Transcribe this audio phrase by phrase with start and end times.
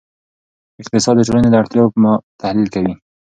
[0.81, 2.93] اقتصاد د ټولنې د اړتیاوو تحلیل کوي.